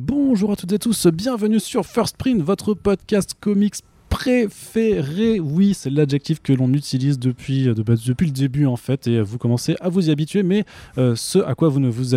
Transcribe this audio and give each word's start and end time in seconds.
Bonjour 0.00 0.52
à 0.52 0.56
toutes 0.56 0.70
et 0.72 0.78
tous, 0.78 1.08
bienvenue 1.08 1.58
sur 1.58 1.84
First 1.84 2.16
Print, 2.18 2.40
votre 2.40 2.72
podcast 2.72 3.34
comics 3.40 3.74
préféré. 4.08 5.40
Oui, 5.40 5.74
c'est 5.74 5.90
l'adjectif 5.90 6.40
que 6.40 6.52
l'on 6.52 6.72
utilise 6.72 7.18
depuis, 7.18 7.68
euh, 7.68 7.74
de- 7.74 7.82
depuis 7.82 8.26
le 8.26 8.32
début 8.32 8.64
en 8.66 8.76
fait, 8.76 9.08
et 9.08 9.20
vous 9.20 9.38
commencez 9.38 9.74
à 9.80 9.88
vous 9.88 10.08
y 10.08 10.12
habituer. 10.12 10.44
Mais 10.44 10.64
euh, 10.98 11.16
ce 11.16 11.40
à 11.40 11.56
quoi 11.56 11.68
vous 11.68 11.80
ne 11.80 11.88
vous 11.90 12.14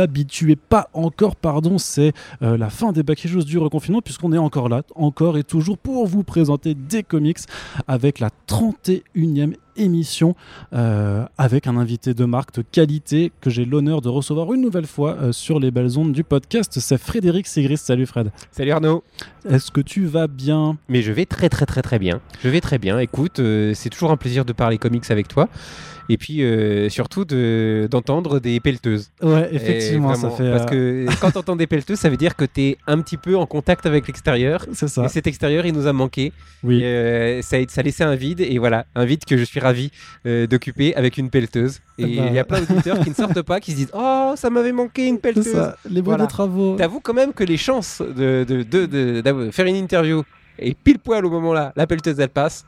habituez 0.00 0.56
pas 0.56 0.90
encore, 0.94 1.36
pardon, 1.36 1.78
c'est 1.78 2.12
euh, 2.42 2.56
la 2.56 2.70
fin 2.70 2.90
des 2.90 3.04
bacs 3.04 3.24
du 3.24 3.56
reconfinement, 3.58 4.02
puisqu'on 4.02 4.32
est 4.32 4.38
encore 4.38 4.68
là, 4.68 4.82
encore 4.96 5.38
et 5.38 5.44
toujours 5.44 5.78
pour 5.78 6.08
vous 6.08 6.24
présenter 6.24 6.74
des 6.74 7.04
comics 7.04 7.38
avec 7.86 8.18
la 8.18 8.30
31e 8.48 9.54
émission 9.76 10.34
euh, 10.72 11.24
avec 11.38 11.66
un 11.66 11.76
invité 11.76 12.14
de 12.14 12.24
marque 12.24 12.54
de 12.54 12.62
qualité 12.62 13.32
que 13.40 13.50
j'ai 13.50 13.64
l'honneur 13.64 14.00
de 14.00 14.08
recevoir 14.08 14.52
une 14.52 14.60
nouvelle 14.60 14.86
fois 14.86 15.16
euh, 15.20 15.32
sur 15.32 15.58
les 15.60 15.70
belles 15.70 15.98
ondes 15.98 16.12
du 16.12 16.24
podcast. 16.24 16.78
C'est 16.78 16.98
Frédéric 16.98 17.46
Sigris. 17.46 17.78
Salut 17.78 18.06
Fred. 18.06 18.30
Salut 18.50 18.70
Arnaud. 18.72 19.02
Est-ce 19.48 19.70
que 19.70 19.80
tu 19.80 20.06
vas 20.06 20.26
bien? 20.26 20.76
Mais 20.88 21.02
je 21.02 21.12
vais 21.12 21.26
très 21.26 21.48
très 21.48 21.66
très 21.66 21.82
très 21.82 21.98
bien. 21.98 22.20
Je 22.42 22.48
vais 22.48 22.60
très 22.60 22.78
bien. 22.78 22.98
Écoute, 22.98 23.38
euh, 23.40 23.72
c'est 23.74 23.90
toujours 23.90 24.10
un 24.10 24.16
plaisir 24.16 24.44
de 24.44 24.52
parler 24.52 24.78
comics 24.78 25.10
avec 25.10 25.28
toi. 25.28 25.48
Et 26.08 26.18
puis 26.18 26.42
surtout 26.90 27.24
de- 27.24 27.86
d'entendre 27.90 28.40
des 28.40 28.58
pelleteuses. 28.58 29.10
Ouais, 29.22 29.48
effectivement, 29.52 30.14
ça 30.14 30.28
vraiment, 30.28 30.36
fait. 30.36 30.50
Parce 30.50 30.70
que 30.70 31.06
quand 31.20 31.30
tu 31.30 31.38
entends 31.38 31.56
des 31.56 31.68
pelleteuses, 31.68 31.98
ça 32.00 32.10
veut 32.10 32.16
dire 32.16 32.34
que 32.36 32.44
tu 32.44 32.60
es 32.62 32.78
un 32.88 33.00
petit 33.00 33.16
peu 33.16 33.36
en 33.36 33.46
contact 33.46 33.86
avec 33.86 34.08
l'extérieur. 34.08 34.66
C'est 34.72 34.88
ça. 34.88 35.04
Et 35.04 35.08
cet 35.08 35.28
extérieur, 35.28 35.64
il 35.64 35.72
nous 35.72 35.86
a 35.86 35.92
manqué. 35.92 36.32
Oui. 36.64 36.80
Ça, 37.42 37.56
ça 37.68 37.80
a 37.80 37.84
laissé 37.84 38.02
un 38.02 38.16
vide. 38.16 38.40
Et 38.40 38.58
voilà, 38.58 38.84
un 38.96 39.04
vide 39.04 39.24
que 39.24 39.36
je 39.36 39.44
suis 39.44 39.60
ravi 39.62 39.90
euh, 40.26 40.46
d'occuper 40.46 40.94
avec 40.94 41.16
une 41.16 41.30
pelleteuse. 41.30 41.80
Et 41.98 42.02
il 42.04 42.16
Bah. 42.18 42.30
y 42.30 42.38
a 42.38 42.44
plein 42.44 42.60
d'auditeurs 42.60 43.00
qui 43.00 43.08
ne 43.10 43.14
sortent 43.14 43.42
pas, 43.42 43.60
qui 43.60 43.70
se 43.72 43.76
disent 43.76 43.90
Oh, 43.94 44.34
ça 44.36 44.50
m'avait 44.50 44.72
manqué 44.72 45.06
une 45.08 45.18
pelleteuse. 45.18 45.52
ça. 45.52 45.76
Les 45.88 46.02
beaux 46.02 46.10
Voilà. 46.10 46.24
des 46.24 46.30
travaux. 46.30 46.76
T'avoues 46.76 47.00
quand 47.00 47.14
même 47.14 47.32
que 47.32 47.44
les 47.44 47.56
chances 47.56 48.00
de, 48.02 48.44
de, 48.46 48.62
de- 48.62 48.86
de- 49.22 49.50
faire 49.50 49.66
une 49.66 49.76
interview 49.76 50.22
et 50.58 50.74
pile 50.74 50.98
poil 50.98 51.24
au 51.24 51.30
moment 51.30 51.52
là, 51.54 51.72
la 51.76 51.86
pelleteuse 51.86 52.20
elle 52.20 52.28
passe. 52.28 52.64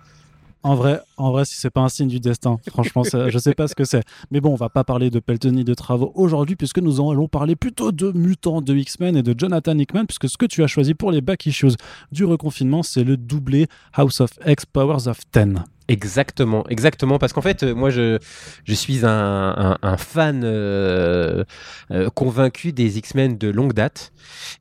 En 0.66 0.76
vrai, 0.76 0.98
en 1.18 1.30
vrai, 1.30 1.44
si 1.44 1.56
c'est 1.56 1.68
pas 1.68 1.82
un 1.82 1.90
signe 1.90 2.08
du 2.08 2.20
destin, 2.20 2.56
franchement, 2.70 3.04
ça- 3.04 3.28
je 3.28 3.36
sais 3.36 3.52
pas 3.52 3.68
ce 3.68 3.74
que 3.74 3.84
c'est. 3.84 4.02
Mais 4.30 4.40
bon, 4.40 4.50
on 4.50 4.56
va 4.56 4.70
pas 4.70 4.82
parler 4.82 5.10
de 5.10 5.18
Pelton 5.20 5.50
ni 5.50 5.62
de 5.62 5.74
travaux 5.74 6.10
aujourd'hui, 6.14 6.56
puisque 6.56 6.78
nous 6.78 7.00
allons 7.10 7.28
parler 7.28 7.54
plutôt 7.54 7.92
de 7.92 8.10
mutants, 8.12 8.62
de 8.62 8.74
X-Men 8.74 9.14
et 9.18 9.22
de 9.22 9.34
Jonathan 9.38 9.76
Hickman, 9.78 10.06
puisque 10.06 10.26
ce 10.26 10.38
que 10.38 10.46
tu 10.46 10.62
as 10.62 10.66
choisi 10.66 10.94
pour 10.94 11.12
les 11.12 11.20
back 11.20 11.44
issues 11.44 11.72
du 12.12 12.24
reconfinement, 12.24 12.82
c'est 12.82 13.04
le 13.04 13.18
doublé 13.18 13.66
House 13.92 14.22
of 14.22 14.30
X 14.46 14.64
Powers 14.64 15.06
of 15.06 15.18
10. 15.34 15.56
Exactement, 15.88 16.64
exactement, 16.70 17.18
parce 17.18 17.34
qu'en 17.34 17.42
fait, 17.42 17.62
euh, 17.62 17.74
moi, 17.74 17.90
je, 17.90 18.18
je 18.64 18.72
suis 18.72 19.00
un, 19.04 19.76
fan 19.98 20.40
euh, 20.42 21.44
euh, 21.90 22.08
convaincu 22.08 22.72
des 22.72 22.96
X-Men 22.96 23.36
de 23.36 23.50
longue 23.50 23.74
date, 23.74 24.10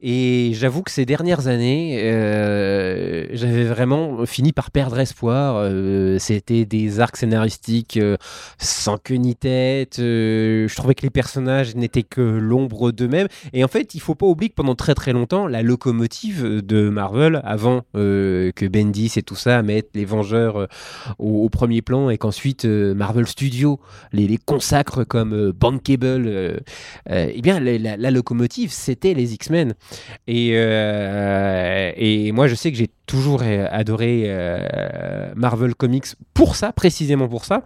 et 0.01 0.51
j'avoue 0.53 0.81
que 0.83 0.91
ces 0.91 1.05
dernières 1.05 1.47
années, 1.47 1.97
j'avais 3.31 3.63
vraiment 3.63 4.25
fini 4.25 4.51
par 4.51 4.69
perdre 4.69 4.99
espoir. 4.99 5.65
C'était 6.19 6.65
des 6.65 6.99
arcs 6.99 7.15
scénaristiques 7.15 7.99
sans 8.57 8.97
queue 8.97 9.15
ni 9.15 9.35
tête. 9.35 9.95
je 9.99 10.75
trouvais 10.75 10.95
que 10.95 11.03
les 11.03 11.09
personnages 11.09 11.75
n'étaient 11.75 12.03
que 12.03 12.19
l'ombre 12.19 12.91
d'eux-mêmes, 12.91 13.29
et 13.53 13.63
en 13.63 13.69
fait, 13.69 13.95
il 13.95 14.01
faut 14.01 14.15
pas 14.15 14.25
oublier 14.25 14.49
que 14.49 14.55
pendant 14.55 14.75
très 14.75 14.93
très 14.93 15.13
longtemps, 15.13 15.47
la 15.47 15.61
locomotive 15.61 16.61
de 16.65 16.89
Marvel, 16.89 17.39
avant 17.45 17.85
que 17.93 18.67
Bendis 18.67 19.13
et 19.15 19.23
tout 19.23 19.37
ça 19.37 19.63
mettent 19.63 19.91
les 19.93 20.03
Vengeurs 20.03 20.67
au, 21.19 21.49
premier 21.49 21.81
plan 21.81 22.09
et 22.09 22.17
qu'ensuite 22.17 22.65
euh, 22.65 22.93
Marvel 22.93 23.27
Studios 23.27 23.79
les, 24.11 24.37
consacre 24.37 25.03
comme 25.03 25.33
euh, 25.33 25.51
bankable, 25.53 26.25
euh, 26.27 26.57
eh 27.07 27.41
bien 27.41 27.59
la, 27.59 27.97
la- 27.97 28.11
locomotive 28.11 28.71
c'était 28.71 29.13
les 29.13 29.33
X-Men. 29.33 29.73
Et, 30.27 30.49
et 30.53 32.31
moi 32.31 32.47
je 32.47 32.55
sais 32.55 32.71
que 32.71 32.77
j'ai 32.77 32.89
toujours 33.05 33.43
adoré 33.43 34.31
Marvel 35.35 35.75
Comics 35.75 36.05
pour 36.33 36.55
ça, 36.55 36.71
précisément 36.71 37.27
pour 37.27 37.45
ça. 37.45 37.63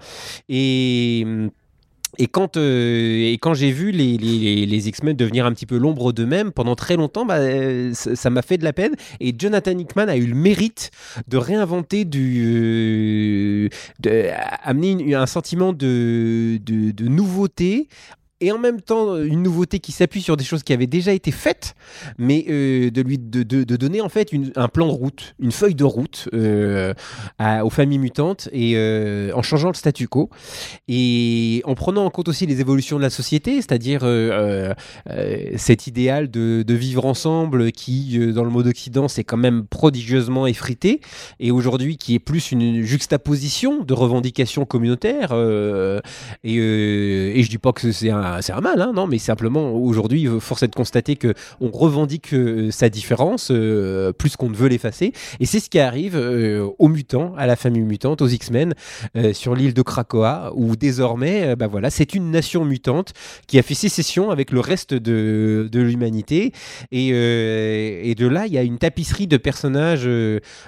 Et. 0.49 1.25
Et 2.19 2.27
quand, 2.27 2.57
euh, 2.57 3.31
et 3.31 3.37
quand 3.39 3.53
j'ai 3.53 3.71
vu 3.71 3.91
les, 3.91 4.87
X-Men 4.87 5.15
devenir 5.15 5.45
un 5.45 5.53
petit 5.53 5.65
peu 5.65 5.77
l'ombre 5.77 6.11
d'eux-mêmes 6.11 6.51
pendant 6.51 6.75
très 6.75 6.95
longtemps, 6.95 7.25
bah, 7.25 7.37
euh, 7.37 7.93
ça 7.93 8.29
m'a 8.29 8.41
fait 8.41 8.57
de 8.57 8.63
la 8.63 8.73
peine. 8.73 8.95
Et 9.19 9.35
Jonathan 9.37 9.77
Hickman 9.77 10.09
a 10.09 10.17
eu 10.17 10.25
le 10.25 10.35
mérite 10.35 10.91
de 11.27 11.37
réinventer 11.37 12.05
du, 12.05 12.43
euh, 12.45 13.69
de, 13.99 14.29
amener 14.63 15.15
un 15.15 15.25
sentiment 15.25 15.73
de, 15.73 16.59
de 16.63 17.07
nouveauté 17.07 17.87
et 18.39 18.51
en 18.51 18.57
même 18.59 18.81
temps 18.81 19.15
une 19.17 19.41
nouveauté 19.43 19.79
qui 19.79 19.91
s'appuie 19.91 20.21
sur 20.21 20.37
des 20.37 20.43
choses 20.43 20.63
qui 20.63 20.73
avaient 20.73 20.87
déjà 20.87 21.11
été 21.13 21.31
faites, 21.31 21.73
mais 22.17 22.45
euh, 22.49 22.91
de 22.91 23.01
lui 23.01 23.17
de, 23.17 23.43
de- 23.43 23.63
de 23.63 23.75
donner 23.75 24.01
en 24.01 24.09
fait 24.09 24.31
une- 24.31 24.51
un 24.55 24.67
plan 24.67 24.87
de 24.87 24.91
route, 24.91 25.33
une 25.39 25.51
feuille 25.51 25.75
de 25.75 25.83
route 25.83 26.29
euh, 26.33 26.93
aux 27.63 27.69
familles 27.69 27.97
mutantes 27.99 28.49
et 28.51 28.73
euh, 28.75 29.31
en 29.33 29.41
changeant 29.41 29.69
le 29.69 29.73
statu 29.73 30.07
quo 30.07 30.29
et 30.87 31.61
en 31.65 31.73
prenant 31.75 32.05
en 32.05 32.09
compte 32.09 32.27
aussi 32.27 32.45
les 32.45 32.61
évolutions 32.61 32.97
de 32.97 33.01
la 33.01 33.09
société, 33.09 33.55
c'est-à-dire 33.55 34.01
euh, 34.03 34.07
euh, 34.31 34.73
euh, 35.09 35.37
cet 35.57 35.87
idéal 35.87 36.29
de, 36.29 36.63
de 36.63 36.73
vivre 36.73 37.05
ensemble 37.05 37.71
qui 37.71 38.17
euh, 38.19 38.33
dans 38.33 38.43
le 38.43 38.49
mode 38.49 38.67
occident 38.67 39.07
c'est 39.07 39.23
quand 39.23 39.37
même 39.37 39.65
prodigieusement 39.65 40.45
effrité 40.47 41.01
et 41.39 41.51
aujourd'hui 41.51 41.97
qui 41.97 42.15
est 42.15 42.19
plus 42.19 42.51
une 42.51 42.83
juxtaposition 42.83 43.83
de 43.83 43.93
revendications 43.93 44.65
communautaires 44.65 45.29
euh, 45.31 45.99
et, 46.43 46.57
euh, 46.59 47.31
et 47.35 47.43
je 47.43 47.49
dis 47.49 47.57
pas 47.57 47.71
que 47.73 47.91
c'est 47.91 48.09
un, 48.11 48.21
c'est 48.41 48.53
un 48.53 48.61
mal 48.61 48.81
hein, 48.81 48.91
non 48.93 49.07
mais 49.07 49.17
simplement 49.17 49.71
aujourd'hui 49.73 50.27
force 50.39 50.63
est 50.63 50.67
de 50.67 50.75
constater 50.75 51.15
que 51.15 51.33
on 51.61 51.69
revendique 51.69 52.33
euh, 52.33 52.71
sa 52.71 52.89
différence 52.89 53.49
euh, 53.51 54.11
plus 54.11 54.35
qu'on 54.35 54.49
ne 54.49 54.55
veut 54.55 54.67
l'effacer. 54.67 55.13
Et 55.39 55.45
c'est 55.45 55.59
ce 55.59 55.69
qui 55.69 55.79
arrive 55.79 56.15
euh, 56.15 56.67
aux 56.79 56.87
mutants 56.87 57.33
à 57.37 57.47
la 57.47 57.55
famille 57.55 57.83
mutante 57.83 58.21
aux 58.21 58.27
X-Men 58.27 58.73
sur 59.33 59.55
l'île 59.55 59.73
de 59.73 59.81
Krakoa 59.81 60.51
où 60.55 60.75
désormais 60.75 61.55
bah 61.55 61.67
voilà 61.67 61.89
c'est 61.89 62.13
une 62.13 62.31
nation 62.31 62.65
mutante 62.65 63.13
qui 63.47 63.57
a 63.59 63.61
fait 63.61 63.73
sécession 63.73 64.31
avec 64.31 64.51
le 64.51 64.59
reste 64.59 64.93
de, 64.93 65.67
de 65.71 65.81
l'humanité. 65.81 66.51
Et, 66.91 67.07
et 67.07 68.15
de 68.15 68.27
là 68.27 68.45
il 68.47 68.53
y 68.53 68.57
a 68.57 68.63
une 68.63 68.77
tapisserie 68.77 69.27
de 69.27 69.37
personnages 69.37 70.09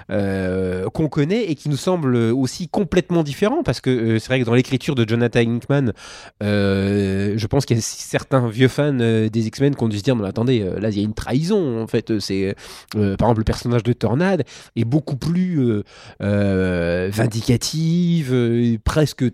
qu'on 0.08 1.08
connaît 1.08 1.44
et 1.44 1.54
qui 1.54 1.68
nous 1.68 1.76
semblent 1.76 2.16
aussi 2.16 2.68
complètement 2.68 3.22
différents 3.22 3.62
parce 3.62 3.80
que 3.80 4.18
c'est 4.18 4.28
vrai 4.28 4.40
que 4.40 4.44
dans 4.44 4.54
l'écriture 4.54 4.94
de 4.94 5.08
Jonathan 5.08 5.40
Hickman, 5.40 5.92
je 6.40 7.46
pense 7.50 7.66
qu'il 7.66 7.76
y 7.76 7.80
a 7.80 7.82
certains 7.82 8.48
vieux 8.48 8.68
fans 8.68 8.98
euh, 9.00 9.28
des 9.28 9.46
X-Men 9.48 9.74
qui 9.74 9.84
ont 9.84 9.88
dû 9.88 9.98
se 9.98 10.02
dire 10.02 10.16
mais 10.16 10.26
attendez, 10.26 10.62
euh, 10.62 10.80
là 10.80 10.88
il 10.88 10.96
y 10.96 11.00
a 11.00 11.02
une 11.02 11.14
trahison 11.14 11.82
en 11.82 11.86
fait. 11.86 12.18
C'est 12.20 12.54
euh, 12.96 13.16
par 13.16 13.28
exemple 13.28 13.40
le 13.40 13.44
personnage 13.44 13.82
de 13.82 13.92
Tornade 13.92 14.44
est 14.76 14.84
beaucoup 14.84 15.16
plus 15.16 15.82
euh, 16.22 17.10
vindicative, 17.12 18.78
presque 18.84 19.24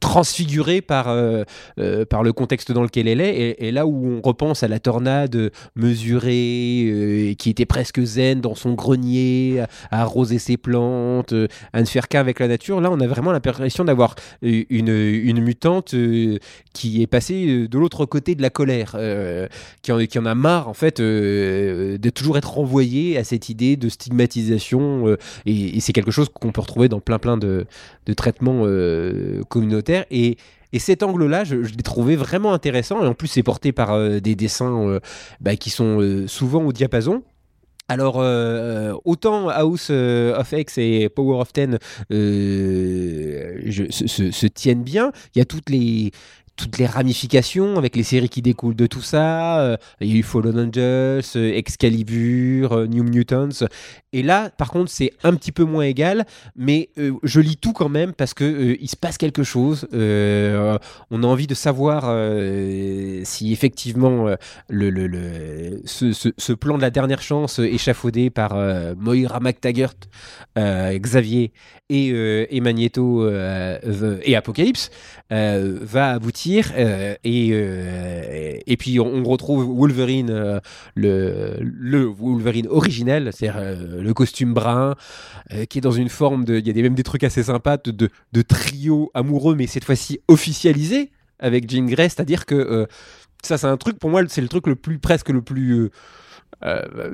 transfigurée 0.00 0.80
par, 0.80 1.08
euh, 1.08 1.44
euh, 1.78 2.04
par 2.04 2.22
le 2.22 2.32
contexte 2.32 2.72
dans 2.72 2.82
lequel 2.82 3.08
elle 3.08 3.20
est. 3.20 3.56
Et, 3.58 3.72
là 3.72 3.86
où 3.86 4.06
on 4.06 4.20
repense 4.20 4.62
à 4.62 4.68
la 4.68 4.78
tornade 4.78 5.50
mesurée, 5.74 6.84
euh, 6.86 7.34
qui 7.34 7.50
était 7.50 7.66
presque 7.66 8.00
zen 8.02 8.40
dans 8.40 8.54
son 8.54 8.74
grenier, 8.74 9.60
à, 9.90 10.02
arroser 10.02 10.38
ses 10.38 10.56
plantes, 10.56 11.32
euh, 11.32 11.48
à 11.72 11.80
ne 11.80 11.86
faire 11.86 12.08
qu'un 12.08 12.20
avec 12.20 12.38
la 12.40 12.48
nature, 12.48 12.80
là 12.80 12.90
on 12.90 13.00
a 13.00 13.06
vraiment 13.06 13.32
l'impression 13.32 13.84
d'avoir 13.84 14.14
euh, 14.44 14.64
une, 14.70 14.88
une 14.88 15.40
mutante 15.40 15.94
euh, 15.94 16.38
qui 16.72 17.02
est 17.02 17.06
passée 17.06 17.46
euh, 17.46 17.68
de 17.68 17.78
l'autre 17.78 18.06
côté 18.06 18.34
de 18.34 18.42
la 18.42 18.50
colère, 18.50 18.92
euh, 18.94 19.48
qui, 19.82 19.92
en, 19.92 19.98
qui 20.04 20.18
en 20.18 20.26
a 20.26 20.34
marre 20.34 20.68
en 20.68 20.74
fait 20.74 21.00
euh, 21.00 21.98
de 21.98 22.10
toujours 22.10 22.38
être 22.38 22.54
renvoyée 22.54 23.16
à 23.18 23.24
cette 23.24 23.48
idée 23.48 23.76
de 23.76 23.88
stigmatisation. 23.88 25.08
euh, 25.08 25.16
et 25.46 25.76
et 25.76 25.80
c'est 25.80 25.92
quelque 25.92 26.10
chose 26.10 26.28
qu'on 26.28 26.52
peut 26.52 26.60
retrouver 26.60 26.88
dans 26.88 27.00
plein 27.00 27.18
plein 27.18 27.36
de, 27.36 27.66
de 28.06 28.12
traitements 28.12 28.62
euh, 28.64 29.42
communautaires. 29.48 30.04
Et, 30.10 30.36
et 30.72 30.78
cet 30.78 31.02
angle-là, 31.02 31.44
je, 31.44 31.56
l'ai 31.56 31.82
trouvé 31.82 32.16
vraiment 32.16 32.52
intéressant. 32.52 33.02
Et 33.02 33.06
en 33.06 33.14
plus, 33.14 33.28
c'est 33.28 33.42
porté 33.42 33.72
par 33.72 33.92
euh, 33.92 34.20
des 34.20 34.34
dessins 34.34 34.88
euh, 34.88 35.00
bah, 35.40 35.56
qui 35.56 35.70
sont 35.70 36.24
souvent 36.26 36.64
au 36.64 36.72
diapason. 36.72 37.22
Alors, 37.86 38.16
autant 39.04 39.50
House 39.50 39.90
of 39.90 40.52
X 40.52 40.78
et 40.78 41.10
Power 41.10 41.40
of 41.42 41.52
Ten 41.52 41.78
euh, 42.12 43.60
je- 43.66 43.90
se- 43.90 44.30
se 44.30 44.46
tiennent 44.46 44.82
bien. 44.82 45.12
Il 45.34 45.38
y 45.38 45.42
a 45.42 45.44
toutes 45.44 45.68
les 45.68 46.10
toutes 46.56 46.78
les 46.78 46.86
ramifications 46.86 47.76
avec 47.78 47.96
les 47.96 48.02
séries 48.02 48.28
qui 48.28 48.42
découlent 48.42 48.76
de 48.76 48.86
tout 48.86 49.02
ça. 49.02 49.60
Euh, 49.60 49.76
Il 50.00 50.08
y 50.12 50.16
a 50.16 50.18
eu 50.20 50.22
Fallen 50.22 50.58
Angels, 50.58 51.24
euh, 51.36 51.52
Excalibur, 51.54 52.72
euh, 52.72 52.86
New 52.86 53.02
Mutants. 53.04 53.66
Et 54.12 54.22
là, 54.22 54.50
par 54.50 54.70
contre, 54.70 54.90
c'est 54.90 55.12
un 55.24 55.34
petit 55.34 55.50
peu 55.50 55.64
moins 55.64 55.84
égal, 55.84 56.24
mais 56.54 56.90
euh, 56.98 57.12
je 57.24 57.40
lis 57.40 57.56
tout 57.56 57.72
quand 57.72 57.88
même 57.88 58.12
parce 58.12 58.34
que 58.34 58.76
il 58.80 58.88
se 58.88 58.96
passe 58.96 59.18
quelque 59.18 59.42
chose. 59.42 59.88
On 59.92 61.22
a 61.22 61.26
envie 61.26 61.46
de 61.48 61.54
savoir 61.54 62.02
si 63.24 63.52
effectivement 63.52 64.26
le, 64.68 64.90
le- 64.90 65.06
le- 65.08 65.80
ce, 65.84 66.12
ce- 66.12 66.52
plan 66.52 66.76
de 66.76 66.82
la 66.82 66.90
dernière 66.90 67.20
chance 67.22 67.58
échafaudé 67.58 68.30
par 68.30 68.54
Moira 68.96 69.40
McTaggart, 69.40 69.94
Xavier 70.56 71.52
et, 71.90 72.08
et 72.50 72.60
Magneto 72.60 73.28
et 73.28 74.36
Apocalypse 74.36 74.90
va 75.30 76.10
aboutir 76.12 76.43
tire 76.44 76.72
et, 76.76 78.62
et 78.66 78.76
puis 78.76 79.00
on, 79.00 79.24
retrouve 79.24 79.64
Wolverine, 79.64 80.60
le, 80.94 81.56
le 81.60 82.04
Wolverine 82.04 82.66
originel, 82.68 83.30
c'est-à-dire 83.32 83.60
le 83.98 84.12
costume 84.12 84.52
brun, 84.52 84.94
qui 85.70 85.78
est 85.78 85.80
dans 85.80 85.90
une 85.90 86.10
forme 86.10 86.44
de. 86.44 86.58
Il 86.58 86.66
y 86.66 86.78
a 86.78 86.82
même 86.82 86.94
des 86.94 87.02
trucs 87.02 87.24
assez 87.24 87.44
sympas 87.44 87.78
de, 87.78 88.10
de, 88.32 88.42
trio 88.42 89.10
amoureux, 89.14 89.54
mais 89.54 89.66
cette 89.66 89.84
fois-ci 89.84 90.20
officialisé 90.28 91.10
avec 91.38 91.70
Jean 91.70 91.86
Grey, 91.86 92.08
c'est-à-dire 92.10 92.44
que 92.44 92.86
ça, 93.42 93.56
c'est 93.56 93.66
un 93.66 93.78
truc, 93.78 93.98
pour 93.98 94.10
moi, 94.10 94.22
c'est 94.28 94.42
le 94.42 94.48
truc 94.48 94.66
le 94.66 94.76
plus, 94.76 94.98
presque 94.98 95.30
le 95.30 95.40
plus. 95.40 95.90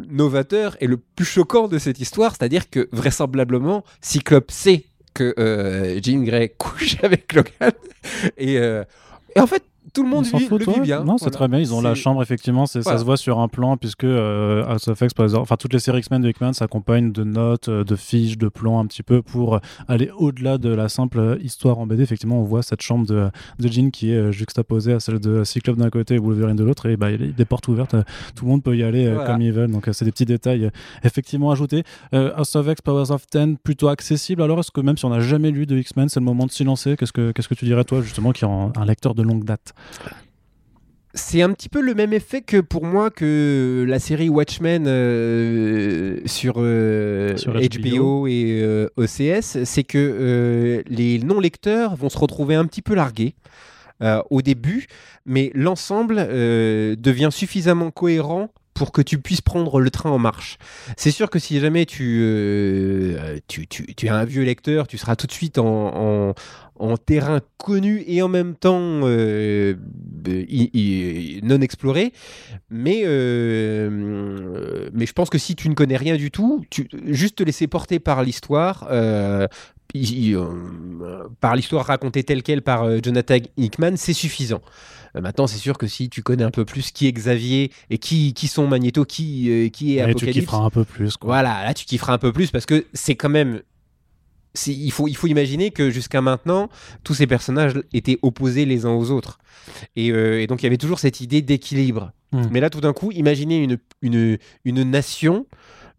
novateur 0.09 0.77
et 0.81 0.89
le 0.89 0.97
plus 0.97 1.25
choquant 1.25 1.69
de 1.69 1.79
cette 1.79 2.01
histoire, 2.01 2.33
c'est-à-dire 2.33 2.69
que 2.69 2.89
vraisemblablement, 2.91 3.85
Cyclope 4.01 4.51
sait 4.51 4.87
que 5.15 6.01
Jean 6.03 6.25
Grey 6.25 6.49
couche 6.59 6.97
avec 7.05 7.33
Logan 7.33 7.73
et, 8.39 8.59
et 9.37 9.41
en 9.41 9.47
fait 9.47 9.63
tout 9.93 10.03
le 10.03 10.09
monde 10.09 10.25
vit, 10.25 10.49
le 10.49 10.73
vit 10.73 10.81
bien. 10.81 11.05
Non, 11.05 11.19
c'est 11.19 11.31
très 11.31 11.49
bien. 11.49 11.59
Ils 11.59 11.75
ont 11.75 11.81
la 11.81 11.95
chambre, 11.95 12.23
effectivement. 12.23 12.67
Ça 12.67 12.83
se 12.83 13.05
voit 13.05 13.17
sur 13.17 13.39
un 13.41 13.49
plan, 13.49 13.77
puisque 13.77 14.05
euh, 14.05 14.65
House 14.67 14.89
of 14.89 15.01
X, 15.01 15.15
par 15.15 15.25
exemple, 15.25 15.43
enfin, 15.43 15.57
toutes 15.57 15.73
les 15.73 15.79
séries 15.79 16.01
X-Men 16.01 16.23
de 16.23 16.29
Hickman 16.29 16.53
s'accompagnent 16.53 17.13
de 17.13 17.25
notes, 17.25 17.69
euh, 17.69 17.85
de 17.85 17.97
fiches, 17.97 18.39
de 18.39 18.49
plans 18.49 18.79
un 18.79 18.87
petit 18.87 19.03
peu 19.03 19.23
pour 19.23 19.61
aller 19.89 20.11
au-delà 20.17 20.59
de 20.59 20.69
la 20.69 20.89
simple 20.89 21.39
histoire 21.43 21.79
en 21.79 21.87
BD. 21.87 22.03
Effectivement, 22.03 22.41
on 22.41 22.45
voit 22.45 22.63
cette 22.63 22.83
chambre 22.83 23.07
de, 23.07 23.31
de 23.59 23.69
Jean 23.69 23.91
qui 23.91 24.13
est 24.13 24.17
euh, 24.17 24.33
juxtaposée 24.33 24.93
à 24.93 25.01
celle 25.01 25.19
de 25.19 25.45
Cyclope 25.45 25.79
d'un 25.79 25.91
côté 25.91 26.15
et 26.15 26.19
Wolverine 26.19 26.57
de 26.57 26.65
l'autre. 26.65 26.87
Et 26.87 26.97
bah, 26.97 27.11
il 27.11 27.21
y 27.21 27.29
a 27.29 27.33
des 27.33 27.45
portes 27.45 27.67
ouvertes. 27.69 27.97
Tout 28.35 28.45
le 28.45 28.51
monde 28.51 28.63
peut 28.63 28.77
y 28.77 28.83
aller 28.83 29.13
comme 29.27 29.41
ils 29.41 29.53
veulent. 29.53 29.71
Donc, 29.71 29.89
c'est 29.93 30.05
des 30.05 30.13
petits 30.13 30.27
détails 30.27 30.71
effectivement 31.03 31.51
ajoutés. 31.51 31.85
House 32.13 32.55
of 32.55 32.67
X, 32.69 32.81
Powers 32.83 33.11
of 33.11 33.27
Ten, 33.27 33.57
plutôt 33.57 33.89
accessible. 33.89 34.43
Alors, 34.43 34.61
est-ce 34.61 34.71
que 34.71 34.81
même 34.81 34.97
si 34.97 35.05
on 35.05 35.11
n'a 35.11 35.21
jamais 35.21 35.51
lu 35.51 35.67
de 35.67 35.77
X-Men, 35.77 36.09
c'est 36.09 36.21
le 36.21 36.27
moment 36.27 36.47
de 36.47 36.51
s'y 36.51 36.65
lancer? 36.65 36.97
Qu'est-ce 36.97 37.13
que, 37.13 37.33
qu'est-ce 37.33 37.49
que 37.49 37.55
tu 37.55 37.65
dirais, 37.65 37.85
toi, 37.85 38.03
justement, 38.03 38.33
qui 38.33 38.45
est 38.45 38.49
un 38.49 38.85
lecteur 38.85 39.15
de 39.15 39.23
longue 39.23 39.45
date? 39.45 39.70
C'est 41.15 41.43
un 41.43 41.53
petit 41.53 41.69
peu 41.69 41.81
le 41.81 41.95
même 41.95 42.13
effet 42.13 42.41
que 42.41 42.59
pour 42.59 42.85
moi 42.85 43.11
que 43.11 43.85
la 43.87 43.99
série 43.99 44.29
Watchmen 44.29 44.85
euh, 44.87 46.21
sur, 46.27 46.55
HBO. 46.55 48.27
Euh, 48.27 48.31
et 48.31 48.63
euh, 48.63 48.89
OCS, 48.97 49.65
c'est 49.65 49.85
que 49.85 50.83
les 50.89 51.19
non-lecteurs 51.19 51.97
vont 51.97 52.09
se 52.09 52.19
retrouver 52.19 52.55
un 52.55 52.67
petit 52.67 52.83
peu 52.83 52.95
largués. 52.95 53.35
au 54.31 54.41
début, 54.41 54.87
mais 55.27 55.51
l'ensemble 55.55 56.17
devient 56.17 57.31
suffisamment 57.31 57.91
cohérent 57.91 58.49
pour 58.73 58.93
que 58.93 59.03
tu 59.03 59.19
puisses 59.19 59.43
prendre 59.43 59.81
le 59.81 59.91
train 59.91 60.11
en 60.11 60.19
marche. 60.19 60.57
C'est 60.97 61.11
sûr 61.11 61.29
que 61.29 61.39
si 61.39 61.61
jamais 61.61 61.85
tu, 61.85 63.15
tu, 63.49 63.67
tu, 63.67 63.95
tu, 63.95 64.07
es 64.07 64.09
un 64.09 64.25
vieux 64.25 64.45
lecteur, 64.45 64.87
tu 64.87 64.97
seras 64.97 65.17
tout 65.17 65.27
de 65.27 65.33
suite 65.33 65.59
en, 65.59 66.31
en 66.31 66.35
terrain 66.97 67.41
connu 67.59 68.03
et 68.07 68.23
en 68.23 68.29
même 68.29 68.55
temps 68.55 69.01
euh, 69.05 69.75
non 71.43 71.61
exploré. 71.61 72.13
Mais, 72.71 73.03
euh, 73.05 74.89
mais 74.93 75.07
je 75.07 75.13
pense 75.13 75.31
que 75.31 75.39
si 75.39 75.57
tu 75.57 75.69
ne 75.69 75.75
connais 75.75 75.97
rien 75.97 76.17
du 76.17 76.31
tout, 76.31 76.65
tu, 76.71 76.89
juste 77.07 77.37
te 77.37 77.43
laisser 77.43 77.67
porter 77.67 77.99
par 77.99 78.23
l'histoire, 78.23 78.89
euh, 78.91 79.47
par 81.41 81.57
l'histoire 81.57 81.87
racontée 81.87 82.23
telle 82.25 82.43
qu'elle 82.43 82.63
par 82.63 83.03
Jonathan 83.03 83.37
Hickman, 83.57 83.97
c'est 83.97 84.13
suffisant. 84.13 84.63
Maintenant, 85.21 85.49
c'est 85.49 85.59
sûr 85.59 85.77
que 85.77 85.89
si 85.89 86.09
tu 86.09 86.23
connais 86.23 86.45
un 86.45 86.53
peu 86.53 86.65
plus 86.65 86.93
qui 86.93 87.09
est 87.09 87.13
Xavier 87.13 87.73
et 87.91 87.99
qui, 87.99 88.33
qui 88.33 88.47
sont 88.47 88.69
Magneto, 88.69 89.05
qui, 89.05 89.69
qui 89.73 89.97
est 89.97 90.03
Apocalypse. 90.03 90.35
Tu 90.35 90.41
kifferas 90.41 90.65
un 90.65 90.71
peu 90.71 90.85
plus. 90.85 91.15
Voilà, 91.21 91.65
là 91.65 91.75
tu 91.75 91.85
kifferas 91.85 92.13
un 92.13 92.19
peu 92.19 92.33
plus 92.33 92.53
parce 92.53 92.65
que 92.65 92.87
c'est 92.95 93.17
quand 93.17 93.29
même 93.29 93.61
il 94.67 94.91
faut, 94.91 95.09
il 95.09 95.17
faut 95.17 95.27
imaginer 95.27 95.71
que 95.71 95.91
jusqu'à 95.91 96.21
maintenant, 96.21 96.69
tous 97.05 97.15
ces 97.15 97.27
personnages 97.27 97.75
étaient 97.93 98.19
opposés 98.23 98.65
les 98.65 98.85
uns 98.87 98.93
aux 98.93 99.11
autres. 99.11 99.39
Et, 99.97 100.11
euh, 100.11 100.47
donc 100.47 100.63
il 100.63 100.65
y 100.65 100.67
avait 100.67 100.77
toujours 100.77 100.99
cette 100.99 101.21
idée 101.21 101.43
d'équilibre. 101.43 102.13
Hmm. 102.33 102.45
Mais 102.51 102.61
là, 102.61 102.71
tout 102.71 102.81
d'un 102.81 102.93
coup, 102.93 103.13
imaginez 103.13 103.63
une, 103.63 103.79
une, 104.03 104.39
une 104.65 104.83
nation 104.85 105.47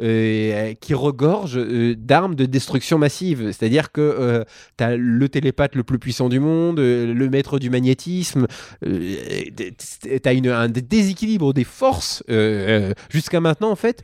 euh, 0.01 0.73
qui 0.79 0.93
regorge 0.93 1.57
euh, 1.57 1.95
d'armes 1.95 2.35
de 2.35 2.45
destruction 2.45 2.97
massive. 2.97 3.51
C'est-à-dire 3.51 3.91
que 3.91 4.45
tu 4.77 4.83
as 4.83 4.97
le 4.97 5.29
télépathe 5.29 5.75
le 5.75 5.83
plus 5.83 5.99
puissant 5.99 6.27
du 6.27 6.39
monde, 6.39 6.79
le 6.79 7.29
maître 7.29 7.59
du 7.59 7.69
magnétisme, 7.69 8.47
tu 8.81 10.21
as 10.25 10.33
une, 10.33 10.47
un 10.47 10.69
déséquilibre 10.69 11.53
des 11.53 11.65
forces. 11.65 12.23
Jusqu'à 13.09 13.39
maintenant, 13.39 13.71
en 13.71 13.75
fait, 13.75 14.03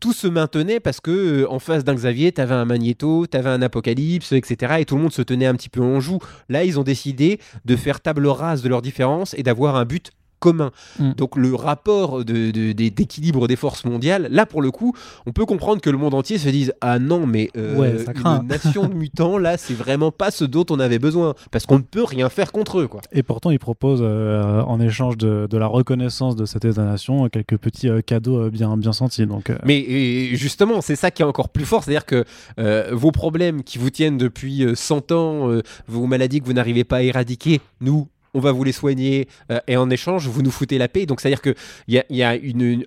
tout 0.00 0.12
se 0.12 0.26
maintenait 0.26 0.80
parce 0.80 1.00
que 1.00 1.10
euh, 1.42 1.50
en 1.50 1.58
face 1.58 1.84
d'un 1.84 1.94
Xavier, 1.94 2.32
tu 2.32 2.40
avais 2.40 2.54
un 2.54 2.64
Magneto, 2.64 3.26
tu 3.26 3.36
avais 3.36 3.50
un 3.50 3.62
Apocalypse, 3.62 4.32
etc. 4.32 4.76
Et 4.78 4.84
tout 4.84 4.96
le 4.96 5.02
monde 5.02 5.12
se 5.12 5.22
tenait 5.22 5.46
un 5.46 5.54
petit 5.54 5.68
peu 5.68 5.80
en 5.80 6.00
joue. 6.00 6.18
Là, 6.48 6.64
ils 6.64 6.78
ont 6.78 6.84
décidé 6.84 7.40
de 7.64 7.76
faire 7.76 8.00
table 8.00 8.26
rase 8.26 8.62
de 8.62 8.68
leurs 8.68 8.82
différences 8.82 9.34
et 9.34 9.42
d'avoir 9.42 9.76
un 9.76 9.84
but 9.84 10.12
commun. 10.38 10.70
Mm. 10.98 11.12
Donc 11.12 11.36
le 11.36 11.54
rapport 11.54 12.24
d'équilibre 12.24 13.42
de, 13.42 13.46
des 13.46 13.56
forces 13.56 13.84
mondiales, 13.84 14.28
là 14.30 14.46
pour 14.46 14.62
le 14.62 14.70
coup, 14.70 14.94
on 15.26 15.32
peut 15.32 15.46
comprendre 15.46 15.80
que 15.80 15.90
le 15.90 15.98
monde 15.98 16.14
entier 16.14 16.38
se 16.38 16.48
dise 16.48 16.72
ah 16.80 16.98
non 16.98 17.26
mais 17.26 17.50
euh, 17.56 18.04
une 18.14 18.46
nation 18.48 18.88
de 18.88 18.94
mutants 18.98 19.38
là 19.38 19.56
c'est 19.56 19.74
vraiment 19.74 20.10
pas 20.10 20.30
ce 20.30 20.44
dont 20.44 20.64
on 20.70 20.80
avait 20.80 20.98
besoin 20.98 21.34
parce 21.50 21.66
qu'on 21.66 21.78
ne 21.78 21.82
peut 21.82 22.04
rien 22.04 22.28
faire 22.28 22.52
contre 22.52 22.80
eux 22.80 22.88
quoi. 22.88 23.00
Et 23.12 23.22
pourtant 23.22 23.50
ils 23.50 23.58
proposent 23.58 24.02
euh, 24.02 24.62
en 24.62 24.80
échange 24.80 25.16
de, 25.16 25.48
la 25.58 25.66
reconnaissance 25.66 26.36
de 26.36 26.44
cette 26.44 26.64
État-nation 26.64 27.28
quelques 27.28 27.56
petits 27.56 27.88
euh, 27.88 28.00
cadeaux 28.00 28.50
bien 28.50 28.76
bien 28.76 28.92
sentis 28.92 29.26
donc. 29.26 29.52
Mais 29.64 30.34
justement 30.34 30.80
c'est 30.80 30.96
ça 30.96 31.10
qui 31.10 31.22
est 31.22 31.26
encore 31.26 31.48
plus 31.48 31.64
fort, 31.64 31.84
c'est-à-dire 31.84 32.06
que 32.06 32.24
vos 32.92 33.12
problèmes 33.12 33.62
qui 33.62 33.78
vous 33.78 33.90
tiennent 33.90 34.18
depuis 34.18 34.64
100 34.74 35.12
ans, 35.12 35.50
vos 35.86 36.06
maladies 36.06 36.40
que 36.40 36.46
vous 36.46 36.52
n'arrivez 36.52 36.84
pas 36.84 36.98
à 36.98 37.02
éradiquer, 37.02 37.60
nous 37.80 38.08
on 38.34 38.40
va 38.40 38.52
vous 38.52 38.64
les 38.64 38.72
soigner 38.72 39.28
euh, 39.50 39.60
et 39.66 39.76
en 39.76 39.90
échange 39.90 40.26
vous 40.28 40.42
nous 40.42 40.50
foutez 40.50 40.78
la 40.78 40.88
paix. 40.88 41.06
Donc 41.06 41.20
c'est 41.20 41.28
à 41.28 41.30
dire 41.30 41.42
que 41.42 41.54
il 41.86 42.02
y 42.10 42.22
a, 42.22 42.36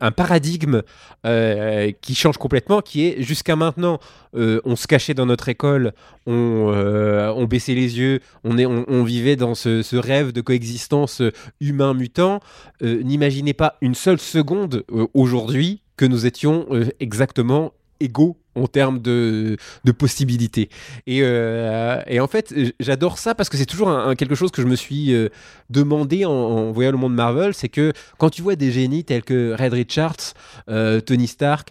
un 0.02 0.12
paradigme 0.12 0.82
euh, 1.26 1.92
qui 2.02 2.16
change 2.16 2.38
complètement, 2.38 2.82
qui 2.82 3.06
est 3.06 3.22
jusqu'à 3.22 3.56
maintenant 3.56 4.00
euh, 4.36 4.62
on 4.64 4.76
se 4.76 4.88
cachait 4.88 5.14
dans 5.14 5.26
notre 5.26 5.50
école, 5.50 5.94
on, 6.26 7.46
baissait 7.50 7.74
les 7.74 8.00
yeux, 8.00 8.22
on, 8.44 9.04
vivait 9.04 9.36
dans 9.36 9.56
ce, 9.56 9.96
rêve 9.96 10.32
de 10.32 10.42
coexistence 10.42 11.22
humain 11.60 11.94
mutant. 11.94 12.40
N'imaginez 12.82 13.54
pas 13.54 13.78
une 13.82 13.96
seule 13.96 14.20
seconde 14.20 14.86
aujourd'hui 15.14 15.82
que 15.98 16.06
nous 16.06 16.26
étions 16.26 16.68
exactement 17.00 17.74
égaux 18.02 18.38
en 18.56 18.68
termes 18.68 19.00
de, 19.00 19.58
de 19.86 19.92
possibilités. 19.92 20.70
Et, 21.08 21.20
euh, 21.22 22.02
et, 22.08 22.20
en 22.20 22.28
fait, 22.28 22.54
j'adore 22.80 23.18
ça 23.18 23.36
parce 23.36 23.50
que 23.50 23.58
c'est 23.58 23.66
toujours 23.66 23.90
quelque 24.18 24.36
chose 24.36 24.52
que 24.52 24.62
je 24.62 24.68
me 24.68 24.76
suis 24.76 25.14
euh, 25.14 25.30
demandé 25.70 26.26
en, 26.26 26.72
voyant 26.72 26.92
le 26.92 26.98
monde 26.98 27.14
Marvel, 27.14 27.54
c'est 27.54 27.70
que 27.70 27.94
quand 28.18 28.30
tu 28.30 28.42
vois 28.42 28.56
des 28.56 28.72
génies 28.72 29.04
tels 29.04 29.24
que 29.24 29.56
Red 29.58 29.74
Richards, 29.74 30.34
euh, 30.70 31.00
Tony 31.00 31.28
Stark, 31.28 31.70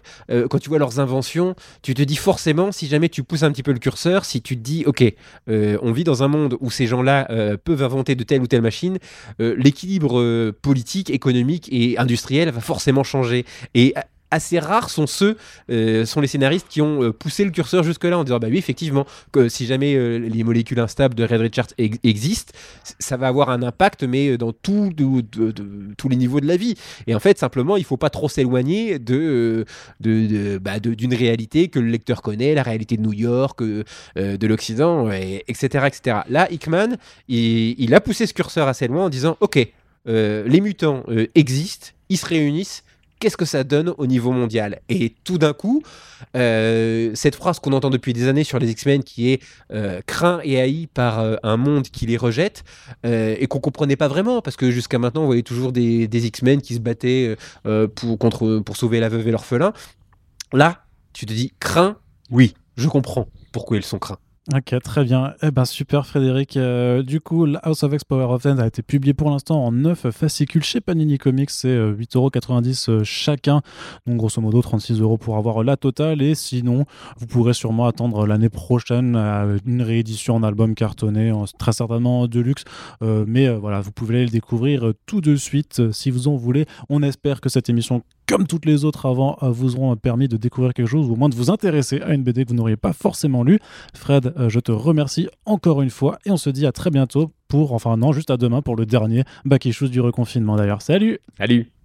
quand 0.49 0.59
tu 0.59 0.69
vois 0.69 0.79
leurs 0.79 0.99
inventions, 0.99 1.55
tu 1.81 1.93
te 1.93 2.01
dis 2.01 2.15
forcément, 2.15 2.71
si 2.71 2.87
jamais 2.87 3.09
tu 3.09 3.23
pousses 3.23 3.43
un 3.43 3.51
petit 3.51 3.63
peu 3.63 3.73
le 3.73 3.79
curseur, 3.79 4.25
si 4.25 4.41
tu 4.41 4.57
te 4.57 4.61
dis, 4.61 4.83
ok, 4.85 5.03
on 5.47 5.91
vit 5.91 6.03
dans 6.03 6.23
un 6.23 6.27
monde 6.27 6.57
où 6.59 6.71
ces 6.71 6.87
gens-là 6.87 7.27
peuvent 7.63 7.83
inventer 7.83 8.15
de 8.15 8.23
telle 8.23 8.41
ou 8.41 8.47
telle 8.47 8.61
machine, 8.61 8.97
l'équilibre 9.39 10.51
politique, 10.51 11.09
économique 11.09 11.67
et 11.71 11.97
industriel 11.97 12.49
va 12.49 12.61
forcément 12.61 13.03
changer. 13.03 13.45
Et 13.73 13.93
assez 14.31 14.59
rares 14.59 14.89
sont 14.89 15.05
ceux, 15.05 15.37
euh, 15.69 16.05
sont 16.05 16.21
les 16.21 16.27
scénaristes 16.27 16.67
qui 16.69 16.81
ont 16.81 17.03
euh, 17.03 17.11
poussé 17.11 17.43
le 17.43 17.51
curseur 17.51 17.83
jusque-là 17.83 18.17
en 18.17 18.23
disant 18.23 18.39
bah 18.39 18.47
oui, 18.49 18.57
effectivement, 18.57 19.05
que 19.31 19.49
si 19.49 19.65
jamais 19.65 19.93
euh, 19.93 20.17
les 20.17 20.43
molécules 20.43 20.79
instables 20.79 21.13
de 21.13 21.23
Red 21.23 21.41
Richards 21.41 21.67
existent, 21.77 22.53
ça 22.97 23.17
va 23.17 23.27
avoir 23.27 23.49
un 23.49 23.61
impact, 23.61 24.03
mais 24.03 24.37
dans 24.37 24.53
tous 24.53 24.89
les 26.09 26.15
niveaux 26.15 26.39
de 26.39 26.47
la 26.47 26.55
vie. 26.55 26.75
Et 27.07 27.13
en 27.13 27.19
fait, 27.19 27.37
simplement, 27.37 27.77
il 27.77 27.83
faut 27.83 27.97
pas 27.97 28.09
trop 28.09 28.29
s'éloigner 28.29 28.97
de, 28.97 29.65
bah, 29.99 30.79
d'une 30.79 31.13
réalité 31.13 31.67
que 31.67 31.79
le 31.79 31.87
lecteur 31.87 32.21
connaît, 32.21 32.55
la 32.55 32.63
réalité 32.63 32.95
de 32.95 33.01
New 33.01 33.13
York, 33.13 33.61
de 33.61 34.47
l'Occident, 34.47 35.11
etc., 35.11 35.87
etc. 35.87 36.19
Là, 36.29 36.49
Hickman, 36.49 36.95
il, 37.27 37.93
a 37.93 37.99
poussé 37.99 38.25
ce 38.25 38.33
curseur 38.33 38.67
assez 38.67 38.87
loin 38.87 39.05
en 39.05 39.09
disant 39.09 39.37
ok, 39.41 39.67
les 40.05 40.61
mutants 40.61 41.03
existent, 41.35 41.89
ils 42.09 42.17
se 42.17 42.25
réunissent 42.25 42.83
qu'est-ce 43.21 43.37
que 43.37 43.45
ça 43.45 43.63
donne 43.63 43.93
au 43.97 44.07
niveau 44.07 44.31
mondial? 44.31 44.81
Et 44.89 45.15
tout 45.23 45.37
d'un 45.37 45.53
coup, 45.53 45.83
euh, 46.35 47.11
cette 47.13 47.35
phrase 47.35 47.59
qu'on 47.59 47.71
entend 47.71 47.91
depuis 47.91 48.13
des 48.13 48.27
années 48.27 48.43
sur 48.43 48.57
les 48.57 48.71
X-Men 48.71 49.03
qui 49.03 49.31
est 49.31 49.41
euh, 49.71 50.01
craint 50.07 50.41
et 50.43 50.59
haï 50.59 50.87
par 50.87 51.19
euh, 51.19 51.35
un 51.43 51.55
monde 51.55 51.83
qui 51.83 52.07
les 52.07 52.17
rejette 52.17 52.63
et 53.03 53.45
qu'on 53.47 53.59
comprenait 53.59 53.95
pas 53.95 54.07
vraiment 54.07 54.41
parce 54.41 54.57
que 54.57 54.71
jusqu'à 54.71 54.97
maintenant 54.97 55.21
on 55.21 55.27
voyait 55.27 55.43
toujours 55.43 55.71
des, 55.71 56.09
X-Men 56.11 56.61
qui 56.61 56.73
se 56.73 56.79
battaient 56.79 57.35
pour, 57.95 58.17
pour 58.17 58.77
sauver 58.77 58.99
la 58.99 59.09
veuve 59.09 59.27
et 59.27 59.31
l'orphelin. 59.31 59.73
Là, 60.51 60.83
tu 61.13 61.25
te 61.25 61.33
dis 61.33 61.53
craint, 61.59 61.97
oui, 62.31 62.55
je 62.75 62.87
comprends 62.87 63.27
pourquoi 63.51 63.77
ils 63.77 63.83
sont 63.83 63.99
craints. 63.99 64.17
Ok, 64.49 64.73
très 64.83 65.03
bien. 65.03 65.35
Eh 65.43 65.51
ben 65.51 65.65
super 65.65 66.07
Frédéric. 66.07 66.57
Euh, 66.57 67.03
du 67.03 67.21
coup, 67.21 67.45
House 67.61 67.83
of 67.83 67.93
X 67.93 68.03
Power 68.03 68.25
of 68.25 68.41
Ten 68.41 68.59
a 68.59 68.65
été 68.65 68.81
publié 68.81 69.13
pour 69.13 69.29
l'instant 69.29 69.63
en 69.63 69.71
9 69.71 70.09
fascicules 70.09 70.63
chez 70.63 70.81
Panini 70.81 71.19
Comics. 71.19 71.51
C'est 71.51 71.77
8,90€ 71.77 72.89
euh, 72.89 73.03
chacun. 73.03 73.61
Donc 74.07 74.17
grosso 74.17 74.41
modo 74.41 74.59
36 74.59 74.99
euros 74.99 75.19
pour 75.19 75.37
avoir 75.37 75.63
la 75.63 75.77
totale. 75.77 76.23
Et 76.23 76.33
sinon, 76.33 76.85
vous 77.19 77.27
pourrez 77.27 77.53
sûrement 77.53 77.85
attendre 77.85 78.25
l'année 78.25 78.49
prochaine 78.49 79.15
une 79.67 79.83
réédition 79.83 80.37
en 80.37 80.41
album 80.41 80.73
cartonné, 80.73 81.31
très 81.59 81.71
certainement 81.71 82.27
de 82.27 82.39
luxe. 82.39 82.63
mais 83.01 83.47
voilà, 83.47 83.81
vous 83.81 83.91
pouvez 83.91 84.23
le 84.23 84.29
découvrir 84.29 84.93
tout 85.05 85.21
de 85.21 85.35
suite 85.35 85.91
si 85.91 86.09
vous 86.09 86.27
en 86.27 86.35
voulez. 86.35 86.65
On 86.89 87.03
espère 87.03 87.41
que 87.41 87.49
cette 87.49 87.69
émission 87.69 88.01
comme 88.31 88.47
toutes 88.47 88.65
les 88.65 88.85
autres 88.85 89.07
avant, 89.07 89.37
euh, 89.43 89.49
vous 89.51 89.75
auront 89.75 89.93
permis 89.97 90.29
de 90.29 90.37
découvrir 90.37 90.73
quelque 90.73 90.87
chose 90.87 91.09
ou 91.09 91.13
au 91.13 91.15
moins 91.17 91.27
de 91.27 91.35
vous 91.35 91.51
intéresser 91.51 92.01
à 92.01 92.13
une 92.13 92.23
BD 92.23 92.45
que 92.45 92.49
vous 92.49 92.55
n'auriez 92.55 92.77
pas 92.77 92.93
forcément 92.93 93.43
lu. 93.43 93.59
Fred, 93.93 94.33
euh, 94.37 94.47
je 94.47 94.61
te 94.61 94.71
remercie 94.71 95.27
encore 95.45 95.81
une 95.81 95.89
fois 95.89 96.17
et 96.25 96.31
on 96.31 96.37
se 96.37 96.49
dit 96.49 96.65
à 96.65 96.71
très 96.71 96.91
bientôt 96.91 97.33
pour, 97.49 97.73
enfin 97.73 97.97
non, 97.97 98.13
juste 98.13 98.31
à 98.31 98.37
demain 98.37 98.61
pour 98.61 98.77
le 98.77 98.85
dernier 98.85 99.25
Back 99.43 99.65
Issues 99.65 99.89
du 99.89 99.99
reconfinement 99.99 100.55
d'ailleurs. 100.55 100.81
Salut 100.81 101.19
Salut 101.37 101.80